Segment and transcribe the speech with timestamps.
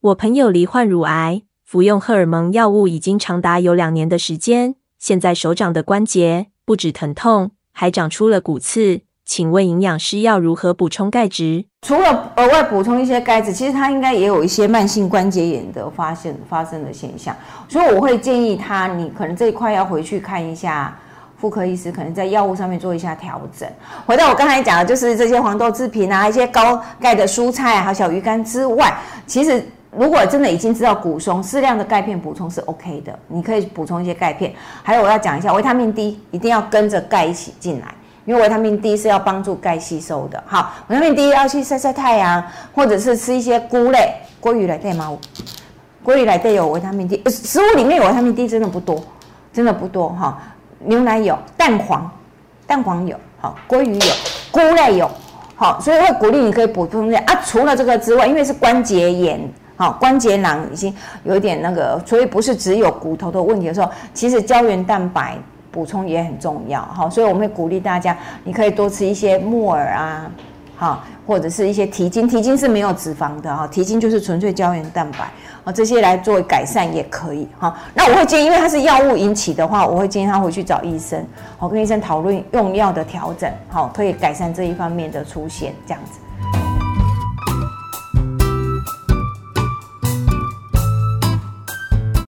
[0.00, 9.00] 我朋友罹患乳癌，服用荷尔蒙药物已经长达有两年的时间，现在手掌的关节不止疼痛，还长出了骨刺。
[9.24, 11.64] 请问营养师要如何补充钙质？
[11.82, 17.34] 除了额外补充一些钙质，其实他应该也有一些慢性关节炎的发现发生的现象，
[17.68, 20.96] 所以我会建议他，你可能这一块要回去看一下
[21.36, 23.68] 妇科医师，可能在药物上面做一下调整。
[24.06, 28.96] 回到我刚才讲的，就是这些黄豆制品啊，一些高钙的蔬菜还有小鱼干之外，
[29.26, 29.60] 其实
[29.98, 34.54] 如果真的已经知道骨松，适量的钙片补充是 OK 的，你可以补充一些钙片。
[34.82, 37.88] 还有我要讲一下，维他命 D 一定要跟着钙一起进来。
[38.24, 42.44] 因为维他命 D 是要帮助钙吸收的，好，维他命 D 要去晒晒太阳，
[42.74, 45.16] 或者是吃一些菇类，鲑鱼来对吗？
[46.04, 49.02] 鲑鱼来对有维他命 D，食物里面有维他命 D 真的不多，
[49.50, 50.38] 真的不多哈。
[50.80, 52.08] 牛奶有，蛋黄，
[52.66, 54.14] 蛋黄有，好，鲑鱼有，
[54.50, 55.10] 菇类有，
[55.56, 57.40] 好，所以会鼓励你可以补充些啊。
[57.46, 59.40] 除了这个之外，因为是关节炎，
[59.78, 65.38] 好，关节囊已经有一点那个，所以不是只有骨头的问题的时候，其实胶原蛋白。
[65.70, 70.28] 补充也很重要，哈，所以我们会鼓励大家，你可以多吃一些木耳啊，
[70.74, 75.30] 好，或者是一些蹄筋，蹄筋是没有脂肪的哈，蹄筋就是纯粹胶原蛋白，
[75.64, 77.78] 啊，这些来做改善也可以，哈。
[77.92, 81.22] 那我会建议，因为它是药物引起的话，我会建议他回去找医生，
[81.58, 86.18] 好，跟医生讨论用药的调整，好，可以改善这一方面的出现，这样子。